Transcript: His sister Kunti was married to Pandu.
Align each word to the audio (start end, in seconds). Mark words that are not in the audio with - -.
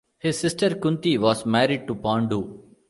His 0.17 0.39
sister 0.39 0.73
Kunti 0.73 1.19
was 1.19 1.45
married 1.45 1.85
to 1.85 1.93
Pandu. 1.93 2.59